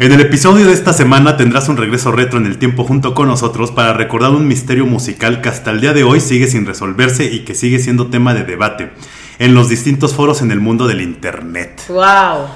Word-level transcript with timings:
En 0.00 0.12
el 0.12 0.20
episodio 0.22 0.66
de 0.66 0.72
esta 0.72 0.94
semana 0.94 1.36
tendrás 1.36 1.68
un 1.68 1.76
regreso 1.76 2.10
retro 2.10 2.38
en 2.38 2.46
el 2.46 2.56
tiempo 2.58 2.84
junto 2.84 3.12
con 3.14 3.28
nosotros 3.28 3.70
para 3.70 3.92
recordar 3.92 4.30
un 4.30 4.48
misterio 4.48 4.86
musical 4.86 5.42
que 5.42 5.50
hasta 5.50 5.70
el 5.70 5.82
día 5.82 5.92
de 5.92 6.04
hoy 6.04 6.20
sigue 6.20 6.46
sin 6.46 6.64
resolverse 6.64 7.26
y 7.26 7.40
que 7.40 7.54
sigue 7.54 7.78
siendo 7.78 8.06
tema 8.08 8.32
de 8.32 8.44
debate 8.44 8.92
en 9.38 9.54
los 9.54 9.68
distintos 9.68 10.14
foros 10.14 10.40
en 10.40 10.52
el 10.52 10.60
mundo 10.60 10.86
del 10.88 11.02
internet. 11.02 11.82
¡Wow! 11.88 12.46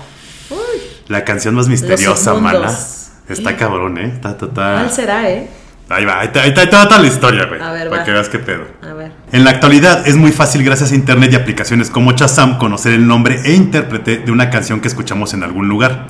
La 1.09 1.22
canción 1.24 1.54
más 1.54 1.68
misteriosa, 1.68 2.32
submundos. 2.32 3.09
Está 3.28 3.56
cabrón, 3.58 3.98
¿eh? 3.98 4.06
Está- 4.14 4.38
¿Cuál 4.38 4.90
será, 4.90 5.30
eh? 5.30 5.46
Ahí 5.91 6.05
va, 6.07 6.21
ahí 6.21 6.30
ahí 6.35 6.48
está 6.57 6.89
toda 6.89 6.98
la 6.98 7.07
historia, 7.07 7.45
güey. 7.45 7.61
A 7.61 7.71
ver, 7.73 7.89
Para 7.91 8.01
va. 8.01 8.05
que 8.07 8.12
veas 8.12 8.29
qué 8.30 8.39
pedo. 8.39 8.64
A 8.83 8.95
ver. 8.95 9.12
En 9.33 9.45
la 9.45 9.51
actualidad 9.51 10.06
es 10.09 10.16
muy 10.16 10.33
fácil 10.33 10.65
gracias 10.65 10.92
a 10.92 10.95
internet 10.95 11.33
y 11.33 11.37
aplicaciones 11.37 11.91
como 11.91 12.12
Shazam 12.12 12.56
conocer 12.56 12.92
el 12.92 13.06
nombre 13.06 13.41
e 13.45 13.52
intérprete 13.52 14.19
de 14.19 14.33
una 14.33 14.48
canción 14.48 14.80
que 14.80 14.89
escuchamos 14.89 15.34
en 15.34 15.42
algún 15.42 15.69
lugar. 15.69 16.06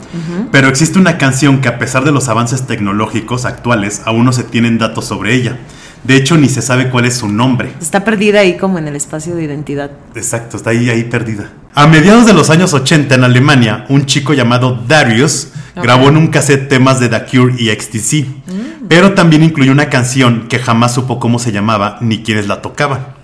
Pero 0.52 0.68
existe 0.68 0.98
una 0.98 1.18
canción 1.18 1.60
que 1.60 1.68
a 1.68 1.78
pesar 1.78 2.04
de 2.04 2.12
los 2.12 2.28
avances 2.28 2.66
tecnológicos 2.66 3.44
actuales 3.46 4.02
aún 4.04 4.24
no 4.24 4.32
se 4.32 4.44
tienen 4.44 4.78
datos 4.78 5.06
sobre 5.06 5.34
ella. 5.34 5.58
De 6.04 6.16
hecho 6.16 6.36
ni 6.36 6.48
se 6.48 6.62
sabe 6.62 6.90
cuál 6.90 7.06
es 7.06 7.16
su 7.16 7.28
nombre. 7.28 7.72
Está 7.80 8.04
perdida 8.04 8.40
ahí 8.40 8.56
como 8.56 8.78
en 8.78 8.86
el 8.86 8.94
espacio 8.94 9.34
de 9.34 9.42
identidad. 9.42 9.90
Exacto, 10.14 10.56
está 10.56 10.70
ahí, 10.70 10.88
ahí 10.90 11.04
perdida. 11.04 11.50
A 11.74 11.86
mediados 11.88 12.26
de 12.26 12.34
los 12.34 12.50
años 12.50 12.74
80 12.74 13.14
en 13.14 13.24
Alemania, 13.24 13.86
un 13.88 14.06
chico 14.06 14.34
llamado 14.34 14.78
Darius 14.86 15.48
Grabó 15.76 16.08
en 16.08 16.16
un 16.16 16.28
cassette 16.28 16.68
temas 16.68 17.00
de 17.00 17.08
The 17.08 17.24
Cure 17.24 17.54
y 17.58 17.68
XTC, 17.68 18.26
pero 18.88 19.12
también 19.14 19.42
incluyó 19.42 19.72
una 19.72 19.90
canción 19.90 20.46
que 20.48 20.58
jamás 20.58 20.94
supo 20.94 21.18
cómo 21.18 21.38
se 21.38 21.52
llamaba 21.52 21.98
ni 22.00 22.22
quiénes 22.22 22.46
la 22.46 22.62
tocaban. 22.62 23.14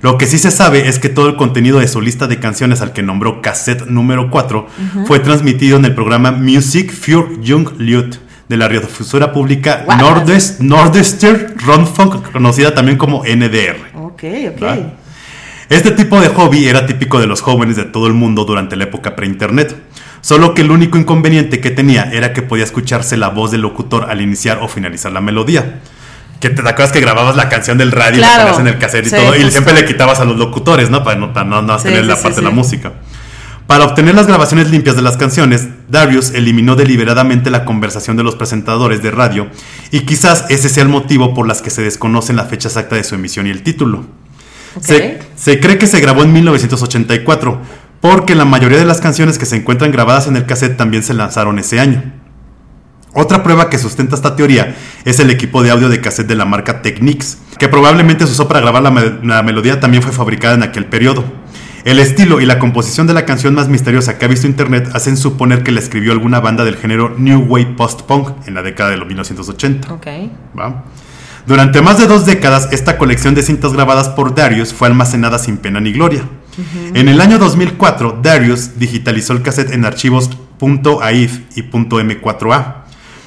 Lo 0.00 0.18
que 0.18 0.26
sí 0.26 0.38
se 0.38 0.50
sabe 0.50 0.88
es 0.88 0.98
que 0.98 1.08
todo 1.08 1.28
el 1.28 1.36
contenido 1.36 1.78
de 1.78 1.86
su 1.86 2.00
lista 2.00 2.26
de 2.26 2.40
canciones 2.40 2.80
al 2.80 2.92
que 2.92 3.02
nombró 3.02 3.40
cassette 3.40 3.86
número 3.86 4.30
4 4.30 4.66
fue 5.06 5.20
transmitido 5.20 5.76
en 5.76 5.84
el 5.84 5.94
programa 5.94 6.32
Music 6.32 6.90
für 6.92 7.38
Jung 7.46 7.68
Leute 7.78 8.18
de 8.48 8.56
la 8.56 8.66
radiodifusora 8.66 9.32
pública. 9.32 9.84
Nordest, 9.98 10.60
Nordester 10.60 11.54
Rundfunk, 11.64 12.32
conocida 12.32 12.74
también 12.74 12.98
como 12.98 13.22
NDR. 13.24 13.76
Ok, 13.94 14.24
ok. 14.56 14.62
Este 15.68 15.92
tipo 15.92 16.20
de 16.20 16.28
hobby 16.28 16.66
era 16.66 16.84
típico 16.84 17.18
de 17.18 17.26
los 17.26 17.40
jóvenes 17.40 17.76
de 17.76 17.84
todo 17.84 18.06
el 18.06 18.12
mundo 18.12 18.44
durante 18.44 18.76
la 18.76 18.84
época 18.84 19.16
pre-internet. 19.16 19.74
Solo 20.22 20.54
que 20.54 20.62
el 20.62 20.70
único 20.70 20.96
inconveniente 20.96 21.60
que 21.60 21.70
tenía 21.70 22.04
era 22.04 22.32
que 22.32 22.40
podía 22.42 22.64
escucharse 22.64 23.16
la 23.18 23.28
voz 23.28 23.50
del 23.50 23.60
locutor 23.60 24.08
al 24.10 24.20
iniciar 24.22 24.60
o 24.62 24.68
finalizar 24.68 25.12
la 25.12 25.20
melodía. 25.20 25.80
Que 26.40 26.48
te, 26.48 26.62
te 26.62 26.68
acuerdas 26.68 26.92
que 26.92 27.00
grababas 27.00 27.36
la 27.36 27.48
canción 27.48 27.76
del 27.76 27.92
radio 27.92 28.18
y 28.18 28.20
la 28.20 28.26
Claro. 28.28 28.42
ponías 28.52 28.60
en 28.60 28.66
el 28.68 28.78
cassette 28.78 29.06
y 29.06 29.10
Sí, 29.10 29.16
todo, 29.16 29.26
y 29.34 29.38
justo. 29.38 29.50
siempre 29.50 29.74
le 29.74 29.84
quitabas 29.84 30.20
a 30.20 30.24
los 30.24 30.36
locutores, 30.38 30.88
¿no? 30.90 31.04
Para 31.04 31.18
no, 31.20 31.32
no, 31.44 31.62
no 31.62 31.78
Sí, 31.78 31.84
tener 31.84 32.02
sí, 32.02 32.08
la 32.08 32.16
parte 32.16 32.36
de 32.36 32.42
la 32.42 32.50
música. 32.50 32.92
Para 33.66 33.84
obtener 33.84 34.14
las 34.16 34.26
grabaciones 34.26 34.70
limpias 34.70 34.96
de 34.96 35.02
las 35.02 35.16
canciones, 35.16 35.68
Darius 35.88 36.30
eliminó 36.32 36.74
deliberadamente 36.76 37.48
la 37.50 37.64
conversación 37.64 38.16
de 38.16 38.22
los 38.24 38.34
presentadores 38.34 39.02
de 39.02 39.10
radio 39.12 39.48
y 39.92 40.00
quizás 40.00 40.44
ese 40.50 40.68
sea 40.68 40.82
el 40.82 40.88
motivo 40.88 41.32
por 41.32 41.46
las 41.46 41.62
que 41.62 41.70
se 41.70 41.80
desconocen 41.82 42.36
la 42.36 42.44
fecha 42.44 42.68
exacta 42.68 42.96
de 42.96 43.04
su 43.04 43.14
emisión 43.14 43.46
y 43.46 43.50
el 43.50 43.62
título. 43.62 44.04
Ok. 44.74 44.84
Se, 44.84 45.18
se 45.36 45.60
cree 45.60 45.78
que 45.78 45.86
se 45.86 46.00
grabó 46.00 46.22
en 46.22 46.32
1984, 46.32 47.60
porque 48.02 48.34
la 48.34 48.44
mayoría 48.44 48.76
de 48.78 48.84
las 48.84 49.00
canciones 49.00 49.38
que 49.38 49.46
se 49.46 49.56
encuentran 49.56 49.92
grabadas 49.92 50.26
en 50.26 50.36
el 50.36 50.44
cassette 50.44 50.76
también 50.76 51.02
se 51.02 51.14
lanzaron 51.14 51.58
ese 51.58 51.80
año. 51.80 52.02
Otra 53.14 53.42
prueba 53.42 53.70
que 53.70 53.78
sustenta 53.78 54.14
esta 54.16 54.36
teoría 54.36 54.74
es 55.04 55.20
el 55.20 55.30
equipo 55.30 55.62
de 55.62 55.70
audio 55.70 55.88
de 55.88 56.00
cassette 56.00 56.26
de 56.26 56.34
la 56.34 56.44
marca 56.44 56.82
Technics, 56.82 57.38
que 57.58 57.68
probablemente 57.68 58.26
se 58.26 58.32
usó 58.32 58.48
para 58.48 58.60
grabar 58.60 58.82
la, 58.82 58.90
me- 58.90 59.18
la 59.22 59.42
melodía 59.42 59.80
también 59.80 60.02
fue 60.02 60.12
fabricada 60.12 60.54
en 60.54 60.62
aquel 60.62 60.86
periodo. 60.86 61.24
El 61.84 61.98
estilo 61.98 62.40
y 62.40 62.46
la 62.46 62.58
composición 62.58 63.06
de 63.06 63.12
la 63.14 63.24
canción 63.26 63.54
más 63.54 63.68
misteriosa 63.68 64.16
que 64.18 64.24
ha 64.24 64.28
visto 64.28 64.46
internet 64.46 64.90
hacen 64.94 65.16
suponer 65.16 65.62
que 65.62 65.72
la 65.72 65.80
escribió 65.80 66.12
alguna 66.12 66.40
banda 66.40 66.64
del 66.64 66.76
género 66.76 67.14
New 67.18 67.40
Wave 67.48 67.74
Post-Punk 67.76 68.46
en 68.46 68.54
la 68.54 68.62
década 68.62 68.90
de 68.90 68.96
los 68.96 69.06
1980. 69.06 69.92
Ok. 69.92 70.06
¿va? 70.58 70.84
Durante 71.46 71.82
más 71.82 71.98
de 71.98 72.06
dos 72.06 72.24
décadas, 72.24 72.68
esta 72.72 72.98
colección 72.98 73.34
de 73.34 73.42
cintas 73.42 73.72
grabadas 73.72 74.08
por 74.08 74.34
Darius 74.34 74.72
fue 74.72 74.88
almacenada 74.88 75.38
sin 75.38 75.56
pena 75.58 75.80
ni 75.80 75.92
gloria. 75.92 76.22
En 76.94 77.08
el 77.08 77.20
año 77.20 77.38
2004, 77.38 78.20
Darius 78.22 78.78
digitalizó 78.78 79.32
el 79.32 79.42
cassette 79.42 79.72
en 79.72 79.84
archivos 79.84 80.30
.aif 81.02 81.40
y 81.56 81.62
.m4a. 81.62 82.74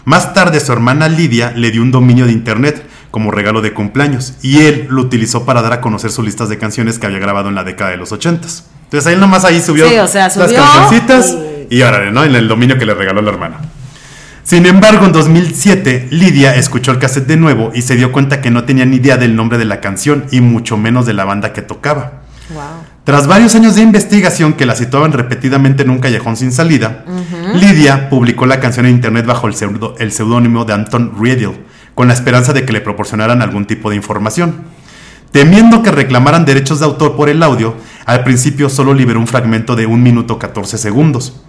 Más 0.06 0.34
tarde, 0.34 0.60
su 0.60 0.72
hermana 0.72 1.08
Lidia 1.08 1.52
le 1.52 1.72
dio 1.72 1.82
un 1.82 1.92
dominio 1.92 2.26
de 2.26 2.32
internet 2.32 2.86
como 3.10 3.32
regalo 3.32 3.62
de 3.62 3.74
cumpleaños 3.74 4.36
y 4.42 4.60
él 4.60 4.88
lo 4.90 5.02
utilizó 5.02 5.46
para 5.46 5.62
dar 5.62 5.74
a 5.74 5.82
conocer 5.82 6.12
sus 6.12 6.26
listas 6.26 6.50
de 6.50 6.58
canciones 6.58 7.00
que 7.00 7.08
había 7.08 7.20
grabado 7.20 7.50
en 7.50 7.56
la 7.56 7.64
década 7.64 7.92
de 7.92 7.98
los 7.98 8.12
80 8.12 8.48
Entonces 8.84 9.08
ahí 9.08 9.16
nomás 9.16 9.46
ahí 9.46 9.62
subió, 9.62 9.88
Sí, 9.90 9.98
o 9.98 10.08
sea, 10.08 10.28
las 10.28 10.52
cancioncitas 10.52 11.36
y 11.70 11.82
órale, 11.82 12.12
¿no? 12.12 12.24
En 12.24 12.36
el 12.36 12.48
dominio 12.48 12.78
que 12.78 12.86
le 12.86 12.94
regaló 12.94 13.22
la 13.22 13.32
hermana. 13.32 13.58
Sin 14.44 14.68
embargo, 14.68 15.06
en 15.06 15.12
2007, 15.12 16.10
Lidia 16.12 16.56
escuchó 16.56 16.92
el 16.92 17.00
cassette 17.00 17.26
de 17.26 17.38
nuevo 17.38 17.72
y 17.74 17.82
se 17.82 17.96
dio 17.96 18.12
cuenta 18.12 18.42
que 18.42 18.52
no 18.52 18.64
tenía 18.64 18.86
ni 18.86 18.98
idea 18.98 19.18
del 19.18 19.36
nombre 19.36 19.58
de 19.58 19.66
la 19.66 19.82
canción 19.82 20.26
y 20.30 20.42
mucho 20.42 20.78
menos 20.78 21.08
de 21.08 21.14
la 21.14 21.26
banda 21.26 21.52
que 21.52 21.64
tocaba. 21.64 22.22
Wow. 22.54 22.95
Tras 23.06 23.28
varios 23.28 23.54
años 23.54 23.76
de 23.76 23.84
investigación 23.84 24.54
que 24.54 24.66
la 24.66 24.76
situaban 24.76 25.12
repetidamente 25.12 25.84
en 25.84 25.92
un 25.92 26.00
callejón 26.00 26.36
sin 26.36 26.52
salida, 26.52 27.06
Lidia 27.54 28.10
publicó 28.10 28.48
la 28.48 28.60
canción 28.60 28.88
en 28.88 28.96
internet 28.96 29.28
bajo 29.28 29.48
el 29.48 30.12
seudónimo 30.12 30.66
de 30.66 30.74
Anton 30.74 31.14
Riedel, 31.20 31.52
con 31.94 32.08
la 32.08 32.16
esperanza 32.16 32.52
de 32.52 32.66
que 32.66 32.74
le 32.74 32.82
proporcionaran 32.82 33.44
algún 33.44 33.66
tipo 33.66 33.92
de 33.92 33.96
información. 33.96 34.56
Temiendo 35.32 35.84
que 35.84 35.92
reclamaran 35.92 36.46
derechos 36.46 36.80
de 36.80 36.86
autor 36.86 37.16
por 37.16 37.30
el 37.30 37.44
audio, 37.44 37.76
al 38.08 38.24
principio 38.24 38.70
solo 38.70 38.92
liberó 38.96 39.20
un 39.20 39.28
fragmento 39.28 39.76
de 39.76 39.86
1 39.86 39.98
minuto 39.98 40.40
14 40.40 40.80
segundos. 40.80 41.42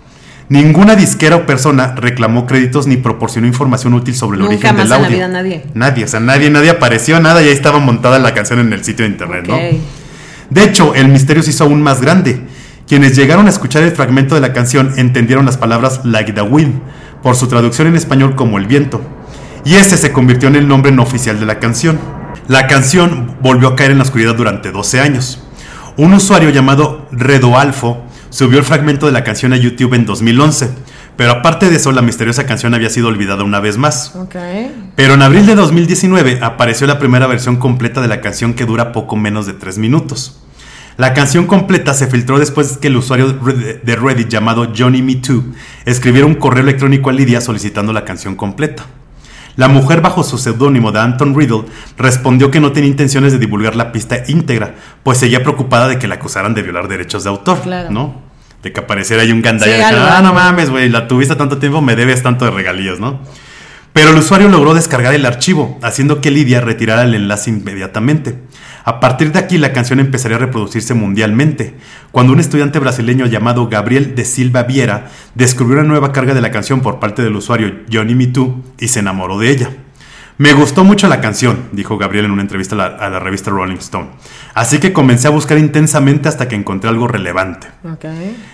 Ninguna 0.51 0.95
disquera 0.95 1.37
o 1.37 1.47
persona 1.47 1.95
reclamó 1.97 2.47
créditos 2.47 2.87
ni 2.87 2.99
proporcionó 2.99 3.47
información 3.47 3.95
útil 3.95 4.15
sobre 4.15 4.37
el 4.37 4.43
Nunca 4.43 4.73
origen 4.73 4.77
más 4.77 4.77
del 4.77 4.85
en 4.85 4.91
la 4.91 5.07
audio. 5.07 5.17
vida 5.17 5.29
nadie. 5.29 5.65
Nadie, 5.73 6.05
o 6.05 6.09
sea, 6.09 6.21
nadie, 6.21 6.51
nadie 6.51 6.71
apareció, 6.71 7.19
nada, 7.19 7.43
y 7.43 7.47
ahí 7.47 7.53
estaba 7.53 7.79
montada 7.79 8.19
la 8.19 8.35
canción 8.35 8.61
en 8.61 8.73
el 8.75 8.85
sitio 8.85 9.07
de 9.07 9.13
internet. 9.13 9.47
¿no? 9.49 9.57
De 10.51 10.65
hecho, 10.65 10.95
el 10.95 11.09
misterio 11.09 11.43
se 11.43 11.51
hizo 11.51 11.65
aún 11.65 11.83
más 11.83 12.01
grande. 12.01 12.47
Quienes 12.87 13.17
llegaron 13.17 13.47
a 13.47 13.51
escuchar 13.51 13.83
el 13.83 13.93
fragmento 13.93 14.35
de 14.35 14.41
la 14.41 14.53
canción 14.53 14.93
entendieron 14.97 15.45
las 15.45 15.57
palabras 15.57 16.01
like 16.05 16.33
the 16.33 16.43
wind, 16.43 16.81
por 17.23 17.35
su 17.35 17.49
traducción 17.49 17.89
en 17.89 17.97
español 17.97 18.37
como 18.37 18.59
el 18.59 18.67
viento. 18.67 19.01
Y 19.65 19.75
ese 19.75 19.97
se 19.97 20.13
convirtió 20.13 20.49
en 20.49 20.57
el 20.57 20.69
nombre 20.69 20.93
no 20.93 21.03
oficial 21.03 21.41
de 21.41 21.47
la 21.47 21.59
canción. 21.59 21.99
La 22.47 22.69
canción 22.69 23.37
volvió 23.41 23.69
a 23.69 23.77
caer 23.77 23.91
en 23.91 23.99
la 23.99 24.05
oscuridad 24.05 24.37
durante 24.37 24.71
12 24.71 25.01
años. 25.01 25.43
Un 25.97 26.15
usuario 26.15 26.51
llamado 26.51 27.09
Redoalfo 27.11 28.05
subió 28.31 28.59
el 28.59 28.65
fragmento 28.65 29.07
de 29.07 29.13
la 29.13 29.25
canción 29.25 29.53
a 29.53 29.57
YouTube 29.57 29.95
en 29.95 30.07
2011, 30.07 30.71
pero 31.17 31.33
aparte 31.33 31.71
de 31.71 31.77
eso 31.77 31.93
la 31.93 32.03
misteriosa 32.03 32.47
canción 32.47 32.75
había 32.75 32.91
sido 32.91 33.09
olvidada 33.09 33.45
una 33.45 33.61
vez 33.61 33.79
más. 33.79 34.13
Pero 34.95 35.15
en 35.15 35.23
abril 35.23 35.47
de 35.47 35.55
2019 35.55 36.41
apareció 36.43 36.87
la 36.87 36.99
primera 36.99 37.27
versión 37.27 37.57
completa 37.57 38.01
de 38.01 38.09
la 38.09 38.21
canción 38.21 38.55
que 38.55 38.67
dura 38.67 38.93
poco 38.93 39.17
menos 39.17 39.47
de 39.47 39.55
3 39.55 39.79
minutos. 39.79 40.41
La 40.97 41.13
canción 41.13 41.47
completa 41.47 41.93
se 41.93 42.07
filtró 42.07 42.39
después 42.39 42.79
que 42.79 42.89
el 42.89 42.97
usuario 42.97 43.33
de 43.33 43.97
Reddit 43.97 44.29
llamado 44.29 44.73
Johnny 44.77 45.03
Me 45.03 45.17
Too 45.17 45.45
escribiera 45.85 46.27
un 46.27 46.37
correo 46.37 46.63
electrónico 46.63 47.11
a 47.11 47.13
Lidia 47.13 47.41
solicitando 47.43 47.93
la 47.93 48.05
canción 48.05 48.35
completa. 48.35 48.85
La 49.57 49.69
mujer 49.69 50.03
bajo 50.03 50.23
su 50.23 50.37
seudónimo 50.39 50.93
de 50.93 51.01
Anton 51.01 51.35
Riddle 51.35 51.65
respondió 51.97 52.51
que 52.51 52.61
no 52.61 52.73
tenía 52.73 52.91
intenciones 52.91 53.33
de 53.33 53.39
divulgar 53.39 53.75
la 53.75 53.91
pista 53.93 54.17
íntegra, 54.29 54.75
pues 55.03 55.17
seguía 55.19 55.43
preocupada 55.43 55.89
de 55.89 55.99
que 55.99 56.09
la 56.09 56.17
acusaran 56.17 56.55
de 56.55 56.63
violar 56.63 56.89
derechos 56.89 57.25
de 57.25 57.31
autor, 57.31 57.61
Claro. 57.63 57.91
¿no? 57.91 58.26
De 58.67 58.73
que 58.73 58.81
apareciera 58.81 59.23
ahí 59.23 59.31
un 59.31 59.43
gandaya 59.43 59.71
Sí, 59.71 59.79
de 59.79 59.79
que, 59.79 59.95
algo, 59.95 60.09
ah, 60.11 60.21
no 60.23 60.33
mames, 60.33 60.71
güey, 60.71 60.89
la 60.89 61.07
tuviste 61.07 61.37
tanto 61.37 61.59
tiempo, 61.59 61.81
me 61.83 61.95
debes 61.95 62.25
tanto 62.25 62.47
de 62.47 62.51
regalías, 62.51 62.99
¿no? 62.99 63.21
Pero 63.93 64.11
el 64.11 64.17
usuario 64.17 64.49
logró 64.49 64.75
descargar 64.75 65.15
el 65.15 65.25
archivo, 65.25 65.79
haciendo 65.83 66.21
que 66.21 66.33
Lidia 66.33 66.61
retirara 66.61 67.05
el 67.05 67.15
enlace 67.15 67.51
inmediatamente. 67.51 68.41
A 68.83 68.99
partir 68.99 69.31
de 69.31 69.39
aquí 69.39 69.57
la 69.57 69.73
canción 69.73 70.01
empezaría 70.01 70.37
a 70.37 70.41
reproducirse 70.41 70.95
mundialmente, 70.95 71.77
cuando 72.11 72.33
un 72.33 72.41
estudiante 72.41 72.81
brasileño 72.81 73.27
llamado 73.27 73.69
Gabriel 73.69 74.17
de 74.17 74.25
Silva 74.25 74.65
Viera 74.65 75.13
descubrió 75.37 75.79
una 75.79 75.89
nueva 75.89 76.11
carga 76.11 76.35
de 76.35 76.41
la 76.41 76.51
canción 76.51 76.81
por 76.81 76.99
parte 76.99 77.23
del 77.23 77.37
usuario 77.37 77.73
Johnny 77.93 78.17
Me 78.17 78.27
Too 78.27 78.65
y 78.81 78.89
se 78.89 78.99
enamoró 78.99 79.39
de 79.39 79.49
ella. 79.51 79.71
Me 80.39 80.53
gustó 80.53 80.85
mucho 80.85 81.09
la 81.09 81.23
canción, 81.23 81.71
dijo 81.73 81.97
Gabriel 81.97 82.27
en 82.27 82.31
una 82.31 82.43
entrevista 82.43 82.75
a 82.75 82.79
la, 82.79 82.85
a 82.85 83.09
la 83.09 83.21
revista 83.21 83.51
Rolling 83.51 83.77
Stone. 83.77 84.09
Así 84.53 84.79
que 84.79 84.93
comencé 84.93 85.29
a 85.29 85.31
buscar 85.31 85.57
intensamente 85.57 86.29
hasta 86.29 86.47
que 86.47 86.55
encontré 86.55 86.91
algo 86.91 87.09
relevante. 87.09 87.69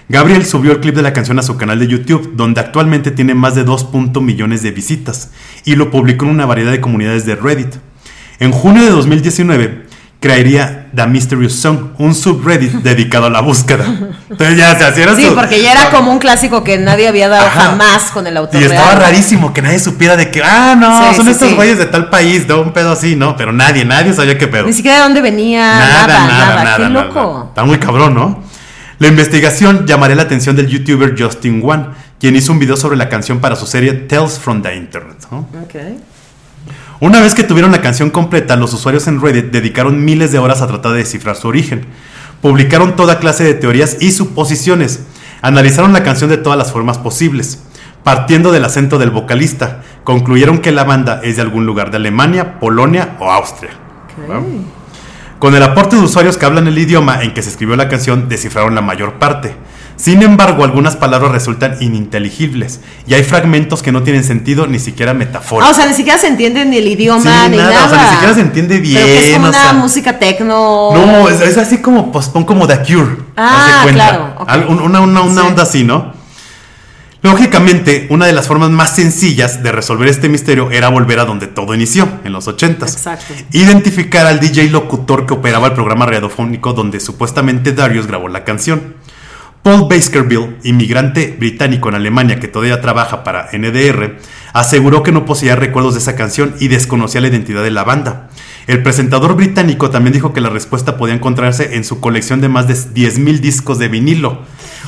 Gabriel 0.08 0.46
subió 0.46 0.70
el 0.70 0.81
clip 0.81 0.94
de 0.94 1.02
la 1.02 1.12
canción 1.12 1.40
a 1.40 1.43
su 1.43 1.56
canal 1.56 1.81
de 1.81 1.88
YouTube, 1.88 2.34
donde 2.37 2.61
actualmente 2.61 3.11
tiene 3.11 3.34
más 3.34 3.56
de 3.56 3.64
2. 3.64 3.93
millones 4.20 4.62
de 4.62 4.70
visitas, 4.70 5.32
y 5.64 5.75
lo 5.75 5.90
publicó 5.90 6.25
en 6.25 6.31
una 6.31 6.46
variedad 6.46 6.70
de 6.70 6.81
comunidades 6.81 7.26
de 7.26 7.34
Reddit. 7.34 7.75
En 8.38 8.52
junio 8.52 8.85
de 8.85 8.90
2019, 8.90 9.81
crearía 10.22 10.86
The 10.94 11.06
Mysterious 11.06 11.52
Song, 11.54 11.90
un 11.98 12.14
subreddit 12.14 12.72
dedicado 12.74 13.26
a 13.26 13.30
la 13.30 13.40
búsqueda. 13.40 13.84
Entonces 14.30 14.56
ya 14.56 14.78
se 14.78 14.84
hacía 14.84 15.14
Sí, 15.16 15.26
su- 15.26 15.34
porque 15.34 15.60
ya 15.60 15.72
era 15.72 15.90
como 15.90 16.12
un 16.12 16.19
clásico 16.19 16.62
que 16.62 16.78
nadie 16.78 17.08
había 17.08 17.28
dado 17.28 17.44
Ajá. 17.46 17.60
jamás 17.70 18.04
con 18.12 18.26
el 18.26 18.36
autor 18.36 18.62
Y 18.62 18.64
estaba 18.64 18.90
real. 18.92 19.00
rarísimo 19.02 19.52
que 19.52 19.60
nadie 19.62 19.80
supiera 19.80 20.16
de 20.16 20.30
que, 20.30 20.40
ah, 20.42 20.76
no, 20.78 20.96
Sí, 21.10 21.16
son 21.16 21.26
sí, 21.26 21.32
estos 21.32 21.48
sí. 21.50 21.54
güeyes 21.56 21.76
de 21.78 21.86
tal 21.86 22.08
país, 22.08 22.46
de 22.46 22.54
un 22.54 22.72
pedo 22.72 22.92
así, 22.92 23.16
¿no? 23.16 23.36
Pero 23.36 23.52
nadie, 23.52 23.84
nadie 23.84 24.12
sabía 24.14 24.38
qué 24.38 24.46
pedo. 24.46 24.64
Ni 24.66 24.72
siquiera 24.72 24.98
de 24.98 25.02
dónde 25.02 25.20
venía, 25.20 25.78
nada, 25.78 26.26
nada. 26.26 26.76
Qué 26.76 26.88
loco. 26.88 27.46
Está 27.48 27.64
muy 27.64 27.78
cabrón, 27.78 28.14
¿no? 28.14 28.42
La 29.00 29.08
investigación 29.08 29.86
llamaría 29.86 30.14
la 30.14 30.22
atención 30.22 30.54
del 30.54 30.68
youtuber 30.68 31.14
Justin 31.20 31.60
Wan, 31.64 31.94
quien 32.20 32.36
hizo 32.36 32.52
un 32.52 32.60
video 32.60 32.76
sobre 32.76 32.96
la 32.96 33.08
canción 33.08 33.40
para 33.40 33.56
su 33.56 33.66
serie 33.66 33.92
Tales 33.92 34.38
from 34.38 34.62
the 34.62 34.72
Internet. 34.76 35.16
¿no? 35.32 35.38
Ok. 35.64 35.75
Una 37.00 37.20
vez 37.20 37.35
que 37.35 37.43
tuvieron 37.43 37.73
la 37.73 37.81
canción 37.81 38.11
completa, 38.11 38.56
los 38.56 38.73
usuarios 38.73 39.09
en 39.09 39.20
Reddit 39.20 39.47
dedicaron 39.47 40.05
miles 40.05 40.31
de 40.31 40.38
horas 40.38 40.62
a 40.62 40.69
tratar 40.69 40.93
de 40.93 40.99
descifrar 40.99 41.35
su 41.37 41.49
origen. 41.49 41.87
Publicaron 42.41 42.94
toda 42.94 43.19
clase 43.19 43.43
de 43.43 43.55
teorías 43.55 43.97
y 44.00 44.12
suposiciones. 44.12 45.00
Analizaron 45.43 45.93
la 45.93 46.05
canción 46.05 46.31
de 46.31 46.38
todas 46.38 46.56
las 46.56 46.70
formas 46.73 46.99
posibles. 46.99 47.64
Partiendo 48.05 48.53
del 48.53 48.64
acento 48.64 48.99
del 48.99 49.11
vocalista, 49.11 49.82
concluyeron 50.05 50.59
que 50.59 50.73
la 50.73 50.85
banda 50.85 51.20
es 51.23 51.37
de 51.37 51.43
algún 51.43 51.67
lugar 51.67 51.91
de 51.91 51.97
Alemania, 51.97 52.61
Polonia 52.61 53.17
o 53.20 53.31
Austria. 53.31 53.70
Con 55.38 55.56
el 55.56 55.62
aporte 55.62 55.97
de 55.97 56.03
usuarios 56.03 56.37
que 56.37 56.47
hablan 56.47 56.69
el 56.69 56.79
idioma 56.79 57.23
en 57.23 57.35
que 57.35 57.43
se 57.43 57.50
escribió 57.50 57.75
la 57.75 57.88
canción, 57.88 58.29
descifraron 58.29 58.76
la 58.76 58.81
mayor 58.81 59.14
parte. 59.14 59.56
Sin 60.02 60.20
embargo, 60.22 60.64
algunas 60.64 60.96
palabras 60.96 61.31
resultan 61.31 61.76
ininteligibles 61.81 62.81
y 63.06 63.14
hay 63.14 63.22
fragmentos 63.22 63.84
que 63.84 63.93
no 63.93 64.02
tienen 64.02 64.25
sentido 64.25 64.66
ni 64.66 64.81
siquiera 64.81 65.12
Ah, 65.12 65.14
metafóricos. 65.14 65.70
o 65.70 65.75
sea, 65.75 65.87
ni 65.87 65.94
siquiera 65.94 66.19
se 66.19 66.26
entiende 66.26 66.64
ni 66.64 66.78
el 66.78 66.88
idioma, 66.88 67.22
Sí, 67.22 67.50
ni 67.50 67.56
nada, 67.56 67.70
nada. 67.70 67.87
o 67.87 67.88
sea, 67.88 68.02
ni 68.02 68.10
siquiera 68.10 68.34
se 68.34 68.40
entiende 68.40 68.81
bien, 68.81 68.96
Pero 69.00 69.06
que 69.06 69.26
es 69.28 69.34
como 69.37 69.49
una 69.49 69.58
sea. 69.60 69.72
música 69.75 70.19
tecno. 70.19 70.90
No, 70.93 71.28
es, 71.28 71.40
es 71.40 71.56
así 71.56 71.78
como 71.78 72.10
post-punk 72.10 72.46
como 72.49 72.66
The 72.66 72.78
Cure. 72.78 73.16
Ah, 73.37 73.87
claro, 73.93 74.34
Una, 74.69 75.00
una- 75.02 75.20
una 75.22 75.40
Sí. 75.43 75.46
onda 75.49 75.62
así, 75.62 75.84
¿no? 75.84 76.20
Lógicamente, 77.22 78.08
una 78.10 78.26
de 78.26 78.32
las 78.32 78.49
formas 78.49 78.70
más 78.70 78.96
sencillas 78.96 79.62
de 79.62 79.70
resolver 79.70 80.08
este 80.08 80.28
misterio 80.28 80.72
era 80.72 80.88
volver 80.88 81.20
a 81.20 81.25
donde 81.25 81.46
todo 81.46 81.72
inició, 81.72 82.08
en 82.25 82.32
los 82.32 82.49
80 82.49 82.87
Exacto. 82.87 83.32
Identificar 83.52 84.26
al 84.26 84.40
DJ 84.40 84.69
locutor 84.70 85.26
que 85.26 85.34
operaba 85.34 85.69
el 85.69 85.75
programa 85.75 86.06
radiofónico 86.06 86.72
donde 86.72 86.99
supuestamente 86.99 87.70
Darius 87.72 88.08
grabó 88.08 88.26
la 88.26 88.43
canción. 88.43 88.94
Paul 89.62 89.87
Baskerville, 89.88 90.56
inmigrante 90.64 91.37
británico 91.38 91.88
en 91.88 91.94
Alemania 91.94 92.41
que 92.41 92.49
todavía 92.49 92.81
trabaja 92.81 93.23
para 93.23 93.49
NDR, 93.53 94.19
aseguró 94.53 95.05
que 95.05 95.12
no 95.12 95.25
poseía 95.25 95.55
recuerdos 95.55 95.94
de 95.94 96.00
esa 96.00 96.17
canción 96.17 96.56
y 96.59 96.67
desconocía 96.69 97.20
la 97.20 97.29
identidad 97.29 97.62
de 97.62 97.70
la 97.70 97.85
banda. 97.85 98.29
El 98.67 98.82
presentador 98.82 99.35
británico 99.37 99.91
también 99.91 100.12
dijo 100.14 100.32
que 100.32 100.41
la 100.41 100.49
respuesta 100.49 100.97
podía 100.97 101.14
encontrarse 101.14 101.76
en 101.76 101.85
su 101.85 102.00
colección 102.00 102.41
de 102.41 102.49
más 102.49 102.67
de 102.67 102.75
10.000 102.75 103.38
discos 103.41 103.79
de 103.79 103.88
vinilo. 103.88 104.41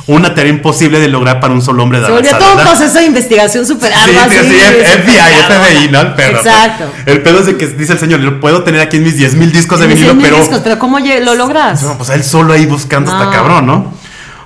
Una 0.06 0.34
tarea 0.34 0.52
imposible 0.52 0.98
de 1.00 1.08
lograr 1.08 1.40
para 1.40 1.54
un 1.54 1.62
solo 1.62 1.82
hombre 1.82 2.00
de 2.00 2.06
Se 2.06 2.12
volvió 2.12 2.36
todo 2.36 2.56
un 2.56 2.60
proceso 2.60 2.98
de 2.98 3.06
investigación 3.06 3.64
Sí, 3.64 3.74
sí, 3.74 3.80
sí, 3.80 4.56
F- 4.60 5.02
FBI, 5.02 5.16
FBI, 5.16 5.88
¿no? 5.90 6.00
El 6.00 6.14
pedo. 6.14 6.38
Exacto. 6.38 6.84
El 7.06 7.22
pedo 7.22 7.38
es 7.40 7.46
de 7.46 7.56
que 7.56 7.68
dice 7.68 7.92
el 7.94 7.98
señor, 7.98 8.40
puedo 8.40 8.64
tener 8.64 8.80
aquí 8.80 8.98
mis 8.98 9.18
10.000 9.18 9.50
discos 9.50 9.80
de 9.80 9.86
vinilo, 9.86 10.10
100,000 10.10 10.24
pero... 10.26 10.36
discos, 10.38 10.60
pero 10.62 10.78
¿cómo 10.78 10.98
lo 10.98 11.34
logras? 11.34 11.82
No, 11.82 11.96
pues 11.96 12.10
él 12.10 12.22
solo 12.22 12.52
ahí 12.52 12.66
buscando 12.66 13.12
hasta 13.12 13.30
cabrón, 13.30 13.66
¿no? 13.66 14.03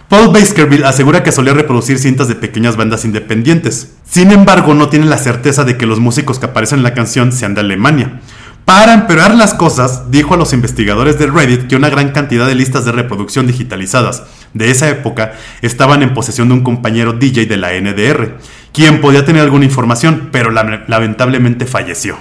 Paul 0.08 0.28
Baskerville 0.32 0.86
asegura 0.86 1.22
que 1.22 1.32
solía 1.32 1.52
reproducir 1.52 1.98
cintas 1.98 2.28
de 2.28 2.34
pequeñas 2.34 2.76
bandas 2.76 3.04
independientes. 3.04 3.92
Sin 4.08 4.30
embargo, 4.32 4.72
no 4.74 4.88
tiene 4.88 5.04
la 5.06 5.18
certeza 5.18 5.64
de 5.64 5.76
que 5.76 5.84
los 5.86 5.98
músicos 6.00 6.38
que 6.38 6.46
aparecen 6.46 6.78
en 6.78 6.84
la 6.84 6.94
canción 6.94 7.30
sean 7.30 7.54
de 7.54 7.60
Alemania. 7.60 8.20
Para 8.64 8.92
empeorar 8.94 9.34
las 9.34 9.54
cosas, 9.54 10.10
dijo 10.10 10.34
a 10.34 10.36
los 10.38 10.52
investigadores 10.52 11.18
de 11.18 11.26
Reddit 11.26 11.66
que 11.68 11.76
una 11.76 11.88
gran 11.90 12.10
cantidad 12.10 12.46
de 12.46 12.54
listas 12.54 12.84
de 12.84 12.92
reproducción 12.92 13.46
digitalizadas 13.46 14.22
de 14.54 14.70
esa 14.70 14.88
época 14.88 15.32
estaban 15.62 16.02
en 16.02 16.14
posesión 16.14 16.48
de 16.48 16.54
un 16.54 16.62
compañero 16.62 17.12
DJ 17.14 17.46
de 17.46 17.56
la 17.58 17.72
NDR, 17.72 18.36
quien 18.72 19.00
podía 19.02 19.24
tener 19.24 19.42
alguna 19.42 19.64
información, 19.66 20.28
pero 20.32 20.50
lame- 20.50 20.84
lamentablemente 20.86 21.64
falleció. 21.66 22.16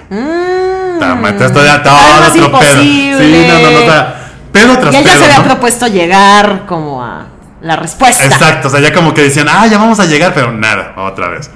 Tama, 1.00 1.30
esto 1.30 1.64
ya 1.64 1.84
todo 1.84 1.96
otro 1.96 2.34
pedo. 2.34 2.46
imposible. 2.46 3.18
Sí, 3.18 3.48
no, 3.48 3.60
no, 3.62 3.72
no, 3.72 3.80
o 3.80 3.90
sea, 3.90 4.32
pedo 4.52 4.78
tras 4.80 4.94
Y 4.94 4.98
él 4.98 5.04
ya 5.06 5.18
se 5.18 5.26
había 5.26 5.44
propuesto 5.44 5.88
llegar 5.88 6.66
como 6.66 7.04
a 7.04 7.28
la 7.62 7.76
respuesta. 7.76 8.26
Exacto, 8.26 8.68
o 8.68 8.72
sea, 8.72 8.80
ya 8.80 8.94
como 8.94 9.14
que 9.14 9.24
decían, 9.24 9.48
ah, 9.50 9.68
ya 9.68 9.78
vamos 9.78 10.00
a 10.00 10.06
llegar, 10.06 10.34
pero 10.34 10.52
nada, 10.52 10.94
otra 10.98 11.30
vez. 11.30 11.50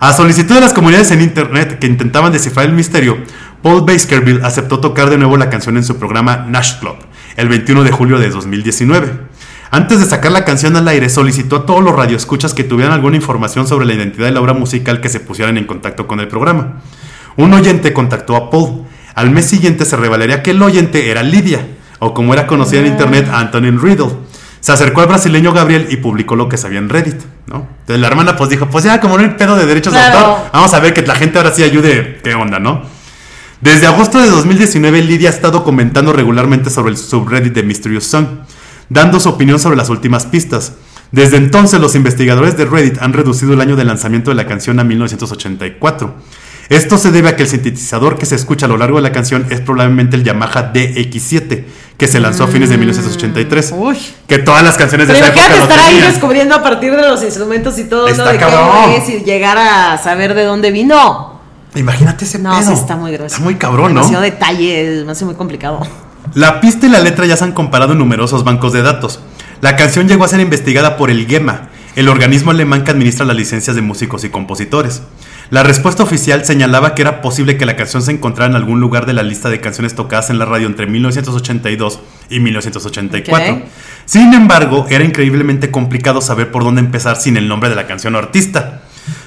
A 0.00 0.12
solicitud 0.12 0.54
de 0.54 0.60
las 0.60 0.72
comunidades 0.72 1.10
en 1.10 1.22
internet 1.22 1.78
que 1.78 1.86
intentaban 1.86 2.32
descifrar 2.32 2.66
el 2.66 2.72
misterio, 2.72 3.18
Paul 3.62 3.82
Baskerville 3.86 4.44
aceptó 4.44 4.78
tocar 4.80 5.10
de 5.10 5.18
nuevo 5.18 5.36
la 5.36 5.50
canción 5.50 5.76
en 5.76 5.84
su 5.84 5.96
programa 5.98 6.46
Nash 6.48 6.78
Club, 6.78 6.96
el 7.36 7.48
21 7.48 7.82
de 7.82 7.90
julio 7.90 8.18
de 8.18 8.30
2019. 8.30 9.12
Antes 9.70 9.98
de 9.98 10.06
sacar 10.06 10.32
la 10.32 10.44
canción 10.44 10.76
al 10.76 10.86
aire, 10.86 11.08
solicitó 11.08 11.56
a 11.56 11.66
todos 11.66 11.82
los 11.82 11.94
radioescuchas 11.94 12.54
que 12.54 12.62
tuvieran 12.62 12.92
alguna 12.92 13.16
información 13.16 13.66
sobre 13.66 13.86
la 13.86 13.94
identidad 13.94 14.26
de 14.26 14.32
la 14.32 14.40
obra 14.40 14.52
musical 14.52 15.00
que 15.00 15.08
se 15.08 15.20
pusieran 15.20 15.58
en 15.58 15.64
contacto 15.64 16.06
con 16.06 16.20
el 16.20 16.28
programa. 16.28 16.82
Un 17.36 17.52
oyente 17.52 17.92
contactó 17.92 18.36
a 18.36 18.50
Paul. 18.50 18.84
Al 19.14 19.30
mes 19.30 19.46
siguiente 19.46 19.84
se 19.84 19.96
revelaría 19.96 20.42
que 20.42 20.52
el 20.52 20.62
oyente 20.62 21.10
era 21.10 21.22
Lidia, 21.22 21.66
o 21.98 22.14
como 22.14 22.32
era 22.34 22.46
conocida 22.46 22.80
en 22.80 22.86
internet, 22.86 23.28
Antonin 23.32 23.80
Riddle. 23.80 24.25
Se 24.66 24.72
acercó 24.72 25.00
al 25.00 25.06
brasileño 25.06 25.52
Gabriel 25.52 25.86
y 25.90 25.98
publicó 25.98 26.34
lo 26.34 26.48
que 26.48 26.56
sabía 26.56 26.80
en 26.80 26.88
Reddit, 26.88 27.22
¿no? 27.46 27.68
Entonces 27.82 28.00
la 28.00 28.08
hermana 28.08 28.34
pues 28.34 28.50
dijo, 28.50 28.66
pues 28.68 28.82
ya 28.82 29.00
como 29.00 29.16
no 29.16 29.22
hay 29.22 29.30
pedo 29.30 29.54
de 29.54 29.64
derechos 29.64 29.92
Claro. 29.92 30.18
de 30.18 30.24
autor, 30.24 30.50
vamos 30.52 30.74
a 30.74 30.80
ver 30.80 30.92
que 30.92 31.02
la 31.02 31.14
gente 31.14 31.38
ahora 31.38 31.52
sí 31.54 31.62
ayude, 31.62 32.18
qué 32.24 32.34
onda, 32.34 32.58
¿no? 32.58 32.82
Desde 33.60 33.86
agosto 33.86 34.18
de 34.20 34.28
2019 34.28 35.02
Lidia 35.02 35.28
ha 35.28 35.32
estado 35.32 35.62
comentando 35.62 36.12
regularmente 36.12 36.68
sobre 36.68 36.90
el 36.90 36.96
subreddit 36.96 37.52
de 37.54 37.62
Mysterious 37.62 38.06
Song, 38.06 38.26
dando 38.88 39.20
su 39.20 39.28
opinión 39.28 39.60
sobre 39.60 39.76
las 39.76 39.88
últimas 39.88 40.26
pistas. 40.26 40.72
Desde 41.12 41.36
entonces 41.36 41.78
los 41.80 41.94
investigadores 41.94 42.56
de 42.56 42.64
Reddit 42.64 43.00
han 43.00 43.12
reducido 43.12 43.54
el 43.54 43.60
año 43.60 43.76
de 43.76 43.84
lanzamiento 43.84 44.32
de 44.32 44.34
la 44.34 44.48
canción 44.48 44.80
a 44.80 44.84
1984. 44.84 46.12
Esto 46.68 46.98
se 46.98 47.12
debe 47.12 47.28
a 47.28 47.36
que 47.36 47.44
el 47.44 47.48
sintetizador 47.48 48.18
que 48.18 48.26
se 48.26 48.34
escucha 48.34 48.66
a 48.66 48.68
lo 48.68 48.76
largo 48.76 48.96
de 48.96 49.02
la 49.02 49.12
canción 49.12 49.46
es 49.50 49.60
probablemente 49.60 50.16
el 50.16 50.24
Yamaha 50.24 50.72
DX7, 50.72 51.64
que 51.96 52.08
se 52.08 52.18
lanzó 52.20 52.44
a 52.44 52.48
fines 52.48 52.70
de 52.70 52.76
1983. 52.78 53.72
Uy. 53.76 53.96
Que 54.26 54.38
todas 54.38 54.64
las 54.64 54.76
canciones 54.76 55.06
de 55.06 55.14
Pero 55.14 55.26
esa 55.26 55.34
época 55.46 55.62
estar 55.62 55.78
ahí 55.78 56.00
descubriendo 56.00 56.54
a 56.56 56.62
partir 56.62 56.94
de 56.96 57.02
los 57.02 57.22
instrumentos 57.22 57.78
y 57.78 57.84
todo, 57.84 58.08
¿no? 58.08 58.24
De 58.24 58.38
cómo 58.38 58.94
es 58.96 59.08
y 59.08 59.24
llegar 59.24 59.56
a 59.58 59.96
saber 59.98 60.34
de 60.34 60.44
dónde 60.44 60.70
vino. 60.72 61.40
Imagínate 61.74 62.24
ese 62.24 62.38
No, 62.38 62.58
pedo. 62.58 62.68
sí 62.68 62.72
está 62.80 62.96
muy 62.96 63.12
grueso. 63.12 63.34
Está 63.34 63.44
muy 63.44 63.54
cabrón, 63.56 63.94
¿no? 63.94 64.00
Demasiado 64.00 64.22
detalle, 64.24 65.02
me 65.04 65.12
hace 65.12 65.24
muy 65.24 65.34
complicado. 65.34 65.80
La 66.34 66.60
pista 66.60 66.86
y 66.86 66.88
la 66.88 67.00
letra 67.00 67.26
ya 67.26 67.36
se 67.36 67.44
han 67.44 67.52
comparado 67.52 67.92
en 67.92 67.98
numerosos 67.98 68.42
bancos 68.44 68.72
de 68.72 68.82
datos. 68.82 69.20
La 69.60 69.76
canción 69.76 70.08
llegó 70.08 70.24
a 70.24 70.28
ser 70.28 70.40
investigada 70.40 70.96
por 70.96 71.10
el 71.10 71.26
GEMA, 71.26 71.68
el 71.94 72.08
organismo 72.08 72.50
alemán 72.50 72.82
que 72.84 72.90
administra 72.90 73.24
las 73.24 73.36
licencias 73.36 73.76
de 73.76 73.82
músicos 73.82 74.24
y 74.24 74.30
compositores. 74.30 75.02
La 75.50 75.62
respuesta 75.62 76.02
oficial 76.02 76.44
señalaba 76.44 76.94
que 76.94 77.02
era 77.02 77.20
posible 77.20 77.56
que 77.56 77.66
la 77.66 77.76
canción 77.76 78.02
se 78.02 78.10
encontrara 78.10 78.50
en 78.50 78.56
algún 78.56 78.80
lugar 78.80 79.06
de 79.06 79.12
la 79.12 79.22
lista 79.22 79.48
de 79.48 79.60
canciones 79.60 79.94
tocadas 79.94 80.28
en 80.30 80.40
la 80.40 80.44
radio 80.44 80.66
entre 80.66 80.86
1982 80.86 82.00
y 82.30 82.40
1984. 82.40 83.54
Ok. 83.54 83.60
Sin 84.06 84.34
embargo, 84.34 84.86
era 84.90 85.04
increíblemente 85.04 85.70
complicado 85.70 86.20
saber 86.20 86.50
por 86.50 86.64
dónde 86.64 86.80
empezar 86.80 87.16
sin 87.16 87.36
el 87.36 87.46
nombre 87.46 87.68
de 87.68 87.76
la 87.76 87.86
canción 87.86 88.16
o 88.16 88.18
artista. 88.18 88.82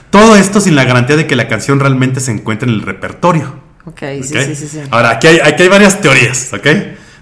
Todo 0.10 0.36
esto 0.36 0.60
sin 0.60 0.76
la 0.76 0.84
garantía 0.84 1.16
de 1.16 1.26
que 1.26 1.38
la 1.38 1.48
canción 1.48 1.80
realmente 1.80 2.20
se 2.20 2.32
encuentre 2.32 2.68
en 2.68 2.76
el 2.76 2.82
repertorio. 2.82 3.56
Ok, 3.86 4.00
sí, 4.22 4.38
¿ok? 4.38 4.44
sí, 4.46 4.56
sí, 4.56 4.68
sí. 4.68 4.80
Ahora, 4.92 5.12
aquí 5.12 5.28
hay, 5.28 5.40
aquí 5.40 5.64
hay 5.64 5.70
varias 5.70 6.02
teorías, 6.02 6.52
¿ok? 6.52 6.68